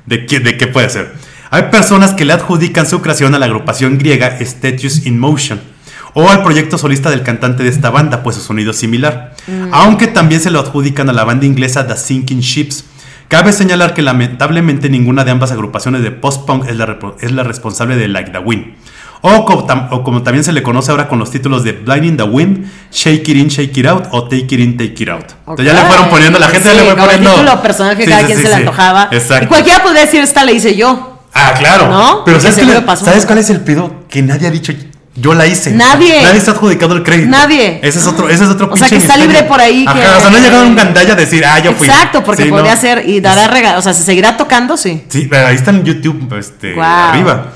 De 0.07 0.25
qué, 0.25 0.39
de 0.39 0.57
qué 0.57 0.65
puede 0.65 0.89
ser. 0.89 1.13
Hay 1.51 1.63
personas 1.63 2.13
que 2.13 2.25
le 2.25 2.33
adjudican 2.33 2.87
su 2.87 3.01
creación 3.01 3.35
a 3.35 3.39
la 3.39 3.45
agrupación 3.45 3.99
griega 3.99 4.39
Statues 4.41 5.05
in 5.05 5.19
Motion 5.19 5.76
o 6.19 6.29
al 6.29 6.41
proyecto 6.41 6.77
solista 6.79 7.11
del 7.11 7.21
cantante 7.21 7.61
de 7.61 7.69
esta 7.69 7.91
banda, 7.91 8.23
pues 8.23 8.35
su 8.37 8.41
sonido 8.41 8.71
es 8.71 8.77
similar. 8.77 9.35
Mm. 9.45 9.67
Aunque 9.71 10.07
también 10.07 10.41
se 10.41 10.49
lo 10.49 10.59
adjudican 10.59 11.07
a 11.09 11.13
la 11.13 11.23
banda 11.23 11.45
inglesa 11.45 11.85
The 11.85 11.95
Sinking 11.95 12.39
Ships. 12.39 12.85
Cabe 13.27 13.51
señalar 13.53 13.93
que 13.93 14.01
lamentablemente 14.01 14.89
ninguna 14.89 15.23
de 15.25 15.31
ambas 15.31 15.51
agrupaciones 15.51 16.01
de 16.01 16.09
post-punk 16.11 16.67
es 16.67 16.75
la, 16.77 16.97
es 17.21 17.31
la 17.31 17.43
responsable 17.43 17.97
de 17.97 18.07
Like 18.07 18.31
the 18.31 18.39
Wind. 18.39 18.73
O 19.21 19.45
como, 19.45 19.67
tam- 19.67 19.89
o 19.91 20.03
como 20.03 20.23
también 20.23 20.43
se 20.43 20.53
le 20.53 20.63
conoce 20.63 20.89
ahora 20.91 21.07
con 21.07 21.19
los 21.19 21.29
títulos 21.29 21.63
de 21.63 21.73
Blinding 21.73 22.17
the 22.17 22.23
Wind, 22.23 22.65
Shake 22.91 23.27
It 23.29 23.35
In, 23.37 23.47
Shake 23.49 23.77
It 23.77 23.85
Out 23.87 24.05
o 24.11 24.23
Take 24.23 24.45
It 24.49 24.53
In, 24.59 24.77
Take 24.77 24.95
It 25.03 25.09
Out. 25.09 25.25
Entonces 25.39 25.65
ya 25.65 25.73
le 25.73 25.87
fueron 25.87 26.09
poniendo, 26.09 26.39
la 26.39 26.47
gente 26.49 26.65
ya 26.67 26.71
Sí, 26.71 26.77
le 26.77 26.83
fue 26.85 26.93
como 26.95 27.03
el 27.05 27.09
poniendo. 27.17 27.33
título 27.41 27.61
personal 27.61 27.95
que 27.97 28.03
Sí, 28.05 28.09
cada 28.09 28.21
sí, 28.21 28.25
quien 28.27 28.39
se 28.39 28.47
le 28.49 28.55
antojaba. 28.55 29.09
Exacto. 29.11 29.45
Y 29.45 29.47
cualquiera 29.47 29.83
podría 29.83 30.01
decir, 30.05 30.21
esta 30.23 30.43
la 30.45 30.51
hice 30.51 30.75
yo. 30.75 31.19
Ah, 31.33 31.53
claro. 31.59 31.89
¿No? 31.89 32.23
Pero 32.25 32.39
¿sabes, 32.39 32.55
seguro 32.55 32.79
le-. 32.87 32.95
¿sabes 32.97 33.25
cuál 33.25 33.37
es 33.39 33.49
el 33.51 33.59
pedo? 33.61 34.03
Que 34.09 34.21
nadie 34.23 34.47
ha 34.47 34.51
dicho 34.51 34.71
yo 35.19 35.33
la 35.33 35.47
hice. 35.47 35.71
Nadie. 35.71 36.21
Nadie 36.21 36.41
ha 36.45 36.51
adjudicado 36.51 36.95
el 36.95 37.03
crédito. 37.03 37.29
Nadie. 37.29 37.79
Ese 37.81 37.99
es 37.99 38.05
otro, 38.07 38.29
ese 38.29 38.43
es 38.43 38.49
otro 38.51 38.69
O 38.71 38.77
sea, 38.77 38.87
que 38.87 38.97
está 38.97 39.17
libre 39.17 39.43
por 39.43 39.59
ahí 39.59 39.83
que- 39.83 39.89
Ajá, 39.89 40.17
o 40.17 40.21
sea, 40.21 40.29
no 40.29 40.37
ha 40.37 40.39
llegado 40.39 40.67
un 40.67 40.75
gandalla 40.75 41.13
a 41.13 41.15
decir, 41.15 41.43
ah, 41.43 41.59
yo 41.59 41.73
fui. 41.73 41.87
Exacto, 41.87 42.23
porque 42.23 42.43
Sí, 42.43 42.49
podría 42.49 42.75
no. 42.75 42.81
ser 42.81 43.09
y 43.09 43.19
dará 43.19 43.47
regalo. 43.47 43.79
O 43.79 43.81
sea, 43.81 43.93
se 43.93 44.03
seguirá 44.03 44.37
tocando, 44.37 44.77
sí. 44.77 45.03
Sí, 45.09 45.27
pero 45.29 45.47
ahí 45.47 45.55
está 45.55 45.71
en 45.71 45.83
YouTube, 45.83 46.37
este, 46.37 46.79
arriba. 46.79 47.53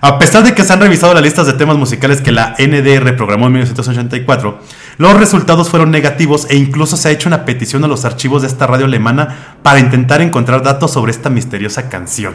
A 0.00 0.18
pesar 0.18 0.42
de 0.42 0.52
que 0.54 0.62
se 0.64 0.72
han 0.72 0.80
revisado 0.80 1.14
las 1.14 1.22
listas 1.22 1.46
de 1.46 1.54
temas 1.54 1.76
musicales 1.78 2.20
que 2.20 2.30
la 2.30 2.54
NDR 2.58 3.16
programó 3.16 3.46
en 3.46 3.52
1984, 3.54 4.58
los 4.98 5.14
resultados 5.14 5.70
fueron 5.70 5.90
negativos 5.90 6.46
e 6.50 6.56
incluso 6.56 6.96
se 6.98 7.08
ha 7.08 7.10
hecho 7.10 7.28
una 7.28 7.46
petición 7.46 7.84
a 7.84 7.88
los 7.88 8.04
archivos 8.04 8.42
de 8.42 8.48
esta 8.48 8.66
radio 8.66 8.84
alemana 8.84 9.56
para 9.62 9.78
intentar 9.78 10.20
encontrar 10.20 10.62
datos 10.62 10.92
sobre 10.92 11.10
esta 11.10 11.30
misteriosa 11.30 11.88
canción. 11.88 12.34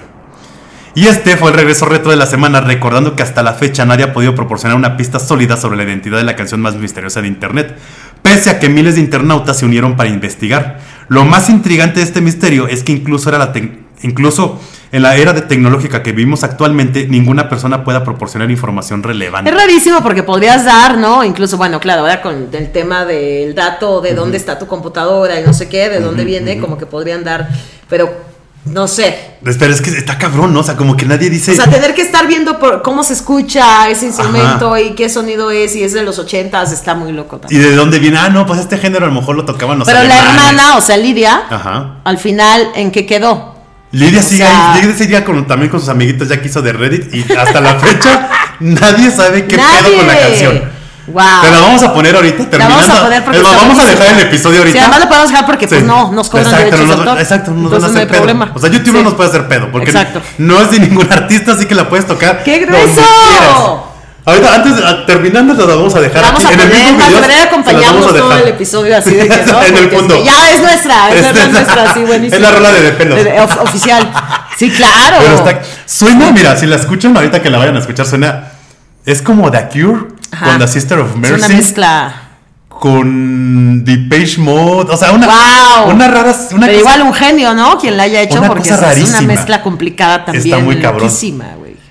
Y 0.95 1.07
este 1.07 1.37
fue 1.37 1.51
el 1.51 1.55
regreso 1.55 1.85
retro 1.85 2.11
de 2.11 2.17
la 2.17 2.25
semana, 2.25 2.61
recordando 2.61 3.15
que 3.15 3.23
hasta 3.23 3.43
la 3.43 3.53
fecha 3.53 3.85
nadie 3.85 4.05
ha 4.05 4.13
podido 4.13 4.35
proporcionar 4.35 4.75
una 4.77 4.97
pista 4.97 5.19
sólida 5.19 5.55
sobre 5.55 5.77
la 5.77 5.83
identidad 5.83 6.17
de 6.17 6.23
la 6.23 6.35
canción 6.35 6.61
más 6.61 6.75
misteriosa 6.75 7.21
de 7.21 7.27
Internet, 7.27 7.77
pese 8.21 8.49
a 8.49 8.59
que 8.59 8.69
miles 8.69 8.95
de 8.95 9.01
internautas 9.01 9.57
se 9.57 9.65
unieron 9.65 9.95
para 9.95 10.09
investigar. 10.09 10.79
Lo 11.07 11.25
más 11.25 11.49
intrigante 11.49 11.99
de 11.99 12.05
este 12.05 12.21
misterio 12.21 12.67
es 12.67 12.83
que 12.83 12.91
incluso, 12.91 13.29
era 13.29 13.37
la 13.37 13.53
incluso 14.01 14.59
en 14.91 15.03
la 15.03 15.15
era 15.15 15.33
de 15.33 15.41
tecnológica 15.41 16.01
que 16.01 16.11
vivimos 16.11 16.43
actualmente, 16.43 17.07
ninguna 17.07 17.47
persona 17.47 17.83
pueda 17.83 18.03
proporcionar 18.03 18.49
información 18.49 19.03
relevante. 19.03 19.51
Es 19.51 19.55
rarísimo 19.55 20.01
porque 20.01 20.23
podrías 20.23 20.65
dar, 20.65 20.97
¿no? 20.97 21.23
Incluso, 21.23 21.57
bueno, 21.57 21.79
claro, 21.79 22.01
ahora 22.01 22.21
con 22.21 22.49
el 22.51 22.71
tema 22.71 23.05
del 23.05 23.53
dato, 23.53 24.01
de 24.01 24.15
dónde 24.15 24.37
está 24.37 24.57
tu 24.57 24.65
computadora 24.65 25.39
y 25.39 25.43
no 25.43 25.53
sé 25.53 25.69
qué, 25.69 25.89
de 25.89 25.99
dónde 25.99 26.25
viene, 26.25 26.59
como 26.59 26.77
que 26.77 26.87
podrían 26.87 27.23
dar, 27.23 27.49
pero 27.87 28.28
no 28.69 28.87
sé. 28.87 29.17
Pero 29.43 29.73
es 29.73 29.81
que 29.81 29.89
está 29.91 30.17
cabrón, 30.17 30.53
¿no? 30.53 30.59
O 30.59 30.63
sea, 30.63 30.75
como 30.75 30.95
que 30.97 31.05
nadie 31.05 31.29
dice. 31.29 31.51
O 31.53 31.55
sea, 31.55 31.69
tener 31.69 31.93
que 31.93 32.01
estar 32.01 32.27
viendo 32.27 32.59
por 32.59 32.81
cómo 32.81 33.03
se 33.03 33.13
escucha 33.13 33.89
ese 33.89 34.05
instrumento 34.07 34.77
y 34.77 34.91
qué 34.95 35.09
sonido 35.09 35.49
es 35.51 35.75
y 35.75 35.83
es 35.83 35.93
de 35.93 36.03
los 36.03 36.19
ochentas, 36.19 36.71
está 36.71 36.93
muy 36.95 37.11
loco 37.11 37.37
¿Y 37.37 37.39
también. 37.41 37.61
de 37.63 37.75
dónde 37.75 37.99
viene? 37.99 38.17
Ah, 38.17 38.29
no, 38.29 38.45
pues 38.45 38.59
este 38.59 38.77
género 38.77 39.05
a 39.05 39.07
lo 39.09 39.13
mejor 39.15 39.35
lo 39.35 39.45
tocaban 39.45 39.79
los 39.79 39.87
Pero 39.87 40.03
la 40.03 40.17
hermana, 40.19 40.77
o 40.77 40.81
sea, 40.81 40.97
Lidia, 40.97 41.43
Ajá. 41.49 41.95
al 42.03 42.17
final, 42.17 42.69
¿en 42.75 42.91
qué 42.91 43.05
quedó? 43.05 43.55
Lidia 43.91 44.19
O 44.19 44.23
sigue 44.23 44.37
sea- 44.43 44.73
ahí, 44.75 44.81
Lidia 44.81 44.95
sigue 44.97 45.23
con, 45.23 45.47
también 45.47 45.71
con 45.71 45.79
sus 45.79 45.89
amiguitos 45.89 46.27
ya 46.29 46.39
que 46.41 46.47
hizo 46.47 46.61
de 46.61 46.73
Reddit 46.73 47.13
y 47.13 47.33
hasta 47.33 47.59
la 47.61 47.75
fecha 47.79 48.29
nadie 48.59 49.09
sabe 49.09 49.45
qué 49.47 49.57
Nadie. 49.57 49.81
pedo 49.83 49.97
con 49.97 50.07
la 50.07 50.19
canción. 50.19 50.78
Wow. 51.11 51.41
Te 51.43 51.51
la 51.51 51.59
vamos 51.61 51.83
a 51.83 51.93
poner 51.93 52.15
ahorita, 52.15 52.43
La 52.43 52.49
terminando. 52.49 52.75
vamos 52.77 52.97
a 52.97 53.03
poner 53.03 53.23
porque 53.23 53.39
Es 53.39 53.45
está 53.45 53.57
vamos 53.57 53.79
a 53.79 53.85
dejar 53.89 54.07
el 54.07 54.19
episodio 54.19 54.59
ahorita. 54.59 54.73
Sí, 54.77 54.79
además 54.79 54.99
lo 55.01 55.07
podemos 55.07 55.29
dejar 55.31 55.45
porque, 55.45 55.67
pues, 55.67 55.81
Sí. 55.81 55.85
no, 55.87 56.11
nos 56.11 56.29
cobran 56.29 56.45
exacto, 56.47 56.65
derechos 56.65 56.87
no 56.87 56.93
de 56.95 56.99
autor. 57.09 57.19
Exacto, 57.21 57.51
no 57.51 57.61
nos 57.61 57.71
van 57.71 57.83
a 57.83 57.87
no 57.87 57.93
hacer 57.93 58.07
pedo. 58.07 58.17
problema. 58.17 58.51
O 58.53 58.59
sea, 58.59 58.69
YouTube 58.69 58.87
Sí. 58.87 58.93
no 58.97 59.03
nos 59.03 59.13
puede 59.15 59.29
hacer 59.29 59.47
pedo 59.47 59.71
porque 59.71 59.89
Exacto. 59.91 60.21
no 60.37 60.61
es 60.61 60.71
de 60.71 60.79
ningún 60.79 61.07
artista, 61.11 61.51
así 61.53 61.65
que 61.65 61.75
la 61.75 61.89
puedes 61.89 62.05
tocar. 62.07 62.43
¡Qué 62.43 62.59
grueso! 62.59 63.85
Ahorita, 64.25 64.53
antes 64.55 64.73
terminando, 65.07 65.53
la 65.65 65.75
vamos 65.75 65.95
a 65.95 66.01
dejar 66.01 66.21
Vamos 66.21 66.45
aquí. 66.45 66.51
a 66.51 66.53
en 66.53 66.59
el 66.59 66.67
poner, 66.69 66.83
mismo 66.91 66.97
video, 66.99 67.15
debería 67.15 67.35
se 67.37 67.41
las 67.45 67.47
acompañarnos 67.47 67.95
vamos 68.05 68.15
a 68.15 68.19
todo 68.19 68.33
el 68.37 68.47
episodio 68.49 68.97
así 68.97 69.11
de 69.15 69.27
que 69.27 69.37
no. 69.45 69.63
en 69.63 69.77
el 69.77 69.83
es 69.85 69.89
que 70.03 70.23
ya 70.23 70.49
es 70.51 70.61
nuestra, 70.61 71.09
es 71.09 71.15
Este- 71.15 71.31
verdad 71.33 71.49
nuestra, 71.51 71.93
sí, 71.95 71.99
buenísimo. 72.01 72.35
Es 72.35 72.41
la 72.41 72.51
rola 72.51 72.71
de 72.71 72.81
De 72.81 72.91
Pelos. 72.91 73.23
De- 73.23 73.39
of- 73.41 73.61
oficial. 73.61 74.11
Sí, 74.57 74.69
claro. 74.69 75.17
Pero 75.19 75.35
está, 75.49 75.61
suena, 75.87 76.31
mira, 76.31 76.55
si 76.57 76.67
la 76.67 76.75
escuchan 76.75 77.15
ahorita 77.15 77.41
que 77.41 77.49
la 77.49 77.57
vayan 77.57 77.77
a 77.77 77.79
escuchar, 77.79 78.05
suena. 78.05 78.43
Es 79.05 79.21
como 79.23 79.49
The 79.49 79.69
Cure 79.69 80.08
Ajá. 80.31 80.45
con 80.45 80.59
The 80.59 80.67
Sister 80.67 80.99
of 80.99 81.09
Es 81.09 81.15
una 81.15 81.27
Mercy. 81.29 81.53
mezcla. 81.53 82.13
Con 82.67 83.83
Depeche 83.83 84.39
Mode. 84.39 84.91
O 84.93 84.97
sea, 84.97 85.11
una. 85.11 85.27
Wow. 85.27 85.91
Una 85.93 86.07
rara. 86.07 86.33
Una 86.51 86.65
Pero 86.67 86.79
cosa- 86.79 86.95
igual 86.95 87.01
un 87.01 87.13
genio, 87.13 87.53
¿no? 87.53 87.77
Quien 87.77 87.97
la 87.97 88.03
haya 88.03 88.21
hecho, 88.21 88.39
Una 88.39 88.47
porque 88.47 88.69
cosa 88.69 88.93
es 88.93 89.09
una 89.09 89.21
mezcla 89.21 89.61
complicada 89.61 90.25
también. 90.25 90.45
Está 90.45 90.59
muy 90.59 90.79
cabrón. 90.79 91.09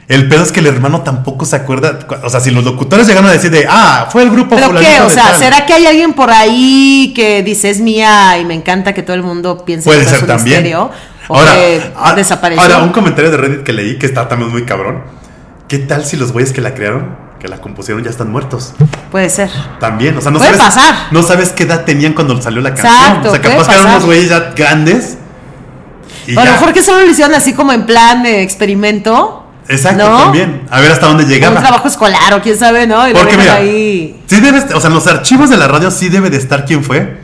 El 0.08 0.26
pedo 0.26 0.42
es 0.42 0.52
que 0.52 0.60
el 0.60 0.66
hermano 0.66 1.02
tampoco 1.02 1.44
se 1.44 1.54
acuerda. 1.56 1.98
O 2.24 2.30
sea, 2.30 2.40
si 2.40 2.50
los 2.50 2.64
locutores 2.64 3.06
llegaron 3.06 3.28
a 3.28 3.32
decir 3.32 3.50
de. 3.50 3.66
Ah, 3.68 4.08
fue 4.10 4.22
el 4.22 4.30
grupo 4.30 4.56
¿Pero 4.56 4.70
qué? 4.80 5.02
O 5.02 5.10
sea, 5.10 5.24
tal". 5.24 5.34
¿será 5.34 5.66
que 5.66 5.74
hay 5.74 5.84
alguien 5.84 6.14
por 6.14 6.30
ahí 6.30 7.12
que 7.14 7.42
dice 7.42 7.68
es 7.68 7.80
mía 7.80 8.38
y 8.38 8.46
me 8.46 8.54
encanta 8.54 8.94
que 8.94 9.02
todo 9.02 9.14
el 9.14 9.22
mundo 9.22 9.64
piense 9.66 9.84
Puede 9.84 10.00
que 10.00 10.06
ser 10.06 10.14
es 10.16 10.22
un 10.22 10.28
también. 10.28 10.62
misterio? 10.62 10.90
¿O 11.28 11.36
Ahora, 11.36 11.54
que 11.56 11.92
ah, 11.94 12.14
desapareció? 12.14 12.62
ahora, 12.62 12.78
un 12.78 12.88
comentario 12.88 13.30
de 13.30 13.36
Reddit 13.36 13.62
que 13.64 13.74
leí 13.74 13.98
que 13.98 14.06
está 14.06 14.26
también 14.28 14.50
muy 14.50 14.64
cabrón. 14.64 15.02
¿Qué 15.68 15.76
tal 15.78 16.06
si 16.06 16.16
los 16.16 16.32
güeyes 16.32 16.54
que 16.54 16.62
la 16.62 16.72
crearon, 16.74 17.14
que 17.38 17.48
la 17.48 17.60
compusieron, 17.60 18.02
ya 18.02 18.10
están 18.10 18.30
muertos? 18.32 18.74
Puede 19.10 19.30
ser. 19.30 19.50
También, 19.80 20.16
o 20.16 20.20
sea, 20.20 20.30
no 20.30 20.38
Puede 20.38 20.56
sabes. 20.56 20.74
pasar. 20.74 20.94
No 21.12 21.22
sabes 21.22 21.50
qué 21.50 21.62
edad 21.64 21.84
tenían 21.84 22.12
cuando 22.14 22.40
salió 22.42 22.60
la 22.60 22.70
canción. 22.74 22.92
Exacto, 22.92 23.28
o 23.28 23.32
sea, 23.32 23.40
capaz 23.40 23.68
que 23.68 23.74
eran 23.74 23.86
unos 23.88 24.04
güeyes 24.04 24.28
ya 24.28 24.52
grandes. 24.56 25.18
Y 26.26 26.36
O 26.36 26.40
a 26.40 26.44
lo 26.44 26.50
ya. 26.50 26.56
mejor 26.58 26.72
que 26.72 26.82
solo 26.82 27.04
lo 27.04 27.10
hicieron 27.10 27.34
así 27.34 27.52
como 27.54 27.72
en 27.72 27.86
plan 27.86 28.22
de 28.22 28.42
experimento. 28.42 29.44
Exacto, 29.68 30.08
¿no? 30.08 30.18
también. 30.24 30.62
A 30.70 30.80
ver 30.80 30.90
hasta 30.92 31.06
dónde 31.06 31.24
Un 31.24 31.30
llegaba. 31.30 31.60
trabajo 31.60 31.88
escolar 31.88 32.32
o 32.34 32.40
quién 32.42 32.58
sabe, 32.58 32.86
¿no? 32.86 33.06
Y 33.06 33.12
lo 33.12 33.18
Porque 33.20 33.36
mira, 33.36 33.54
ahí. 33.56 34.22
sí 34.26 34.40
debe, 34.40 34.58
o 34.74 34.80
sea, 34.80 34.88
en 34.88 34.94
los 34.94 35.06
archivos 35.06 35.50
de 35.50 35.58
la 35.58 35.68
radio 35.68 35.90
sí 35.90 36.08
debe 36.08 36.30
de 36.30 36.38
estar 36.38 36.64
quién 36.64 36.82
fue, 36.82 37.18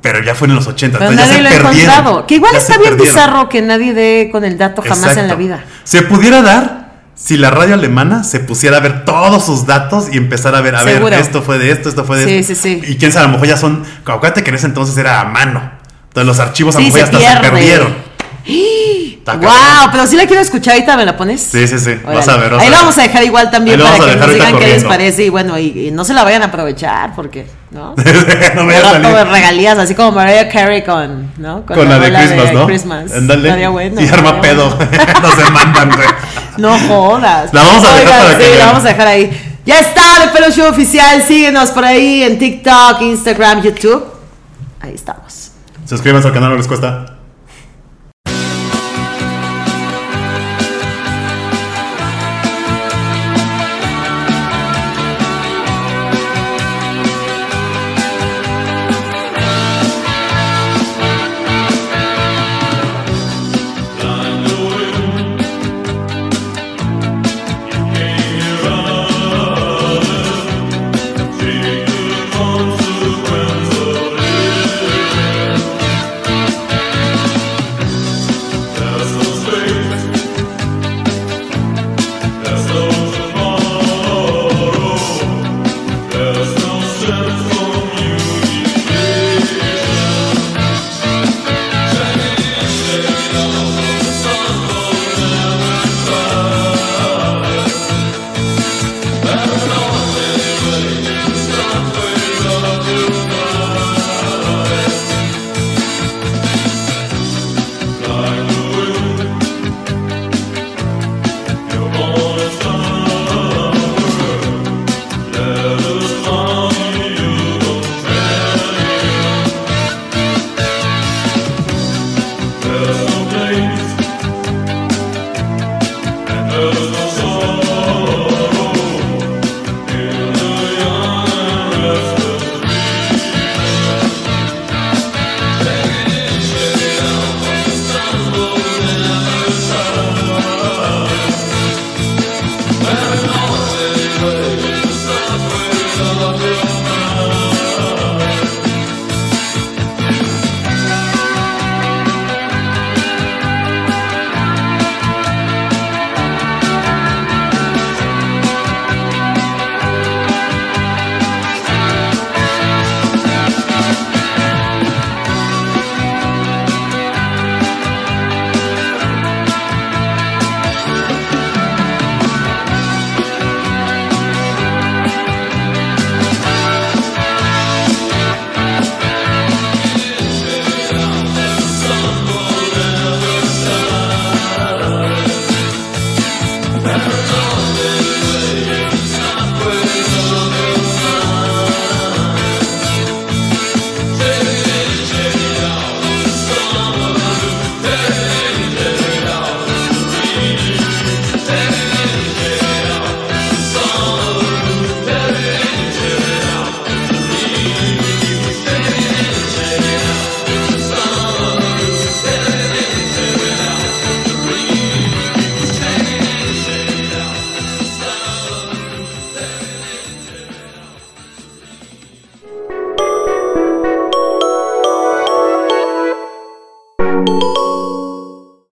pero 0.00 0.22
ya 0.24 0.34
fue 0.34 0.48
en 0.48 0.54
los 0.54 0.66
80, 0.66 0.98
Pero 0.98 1.10
entonces 1.10 1.28
nadie 1.36 1.42
lo 1.42 1.50
ya 1.50 1.56
se 1.56 1.62
perdieron. 1.62 1.90
encontrado. 1.94 2.26
Que 2.26 2.34
igual 2.36 2.52
Ya 2.54 2.58
está 2.58 2.78
bien 2.78 2.90
perdieron. 2.96 3.14
bizarro 3.14 3.48
que 3.50 3.60
nadie 3.62 3.92
dé 3.94 4.28
con 4.32 4.44
el 4.44 4.56
dato 4.56 4.80
jamás 4.82 5.16
en 5.18 5.28
la 5.28 5.34
vida. 5.34 5.62
Se 5.84 6.02
pudiera 6.02 6.40
dar 6.40 6.77
si 7.20 7.36
la 7.36 7.50
radio 7.50 7.74
alemana 7.74 8.22
se 8.24 8.40
pusiera 8.40 8.76
a 8.76 8.80
ver 8.80 9.04
todos 9.04 9.44
sus 9.44 9.66
datos 9.66 10.06
y 10.12 10.16
empezar 10.16 10.54
a 10.54 10.60
ver, 10.60 10.76
a 10.76 10.82
Seguro. 10.84 11.10
ver, 11.10 11.14
esto 11.20 11.42
fue 11.42 11.58
de 11.58 11.72
esto, 11.72 11.88
esto 11.88 12.04
fue 12.04 12.18
de 12.18 12.24
Sí, 12.24 12.52
esto. 12.52 12.54
sí, 12.54 12.80
sí. 12.84 12.92
Y 12.92 12.96
quién 12.96 13.10
sabe, 13.12 13.24
a 13.24 13.26
lo 13.28 13.32
mejor 13.34 13.48
ya 13.48 13.56
son, 13.56 13.84
acuérdate 14.04 14.42
que 14.44 14.50
en 14.50 14.56
ese 14.56 14.66
entonces 14.66 14.96
era 14.96 15.20
a 15.20 15.24
mano. 15.24 15.70
Entonces 16.08 16.26
los 16.26 16.38
archivos 16.38 16.76
a 16.76 16.78
lo 16.78 16.84
mejor 16.86 17.00
ya 17.00 17.06
se 17.06 17.16
hasta 17.16 17.34
se 17.34 17.40
perdieron. 17.50 17.94
Está 19.34 19.46
Wow, 19.46 19.56
cabrón. 19.56 19.88
pero 19.92 20.06
sí 20.06 20.16
la 20.16 20.26
quiero 20.26 20.42
escuchar 20.42 20.74
ahorita, 20.74 20.96
¿me 20.96 21.04
la 21.04 21.16
pones? 21.16 21.40
Sí, 21.42 21.66
sí, 21.66 21.78
sí. 21.78 21.90
Órale. 22.02 22.16
Vas 22.16 22.28
a 22.28 22.36
ver. 22.36 22.52
vas 22.52 22.60
Ahí 22.60 22.66
a 22.66 22.70
lo 22.70 22.76
ver. 22.76 22.80
vamos 22.84 22.98
a 22.98 23.02
dejar 23.02 23.24
igual 23.24 23.50
también 23.50 23.80
para 23.80 23.98
que 23.98 24.16
nos 24.16 24.34
digan 24.34 24.58
qué 24.58 24.66
les 24.66 24.84
parece 24.84 25.24
y 25.24 25.28
bueno, 25.28 25.58
y, 25.58 25.88
y 25.88 25.90
no 25.90 26.04
se 26.04 26.14
la 26.14 26.24
vayan 26.24 26.42
a 26.42 26.46
aprovechar 26.46 27.14
porque, 27.14 27.46
¿no? 27.70 27.94
no 28.54 28.64
me 28.64 28.76
a 28.76 28.98
de 28.98 29.24
regalías, 29.24 29.78
así 29.78 29.94
como 29.94 30.12
Mariah 30.12 30.48
Carey 30.48 30.84
con, 30.84 31.32
¿no? 31.38 31.64
Con 31.66 31.88
la 31.88 31.98
de 31.98 32.12
Christmas, 32.12 32.52
¿no? 32.52 32.66
Christmas. 32.66 33.10
Estaría 33.12 33.68
bueno, 33.68 34.00
y 34.00 34.08
arma 34.08 34.40
pedo. 34.40 34.74
bueno. 34.76 34.90
Nos 35.22 35.36
demandan, 35.36 35.90
güey. 35.94 36.08
No 36.56 36.78
jodas. 36.88 37.52
La 37.52 37.62
vamos 37.62 37.84
a 37.84 37.94
dejar 37.94 38.06
Oigan, 38.06 38.22
para 38.26 38.38
que 38.38 38.44
sí, 38.44 38.58
la 38.58 38.66
vamos 38.66 38.84
a 38.84 38.88
dejar 38.88 39.06
ahí. 39.06 39.54
Ya 39.66 39.80
está, 39.80 40.24
el 40.24 40.30
Pelo 40.30 40.50
Show 40.50 40.70
oficial. 40.70 41.22
Síguenos 41.22 41.70
por 41.70 41.84
ahí 41.84 42.22
en 42.22 42.38
TikTok, 42.38 43.02
Instagram, 43.02 43.62
YouTube. 43.62 44.04
Ahí 44.80 44.94
estamos. 44.94 45.50
Suscríbanse 45.86 46.28
al 46.28 46.34
canal, 46.34 46.50
no 46.50 46.56
les 46.56 46.66
cuesta. 46.66 47.17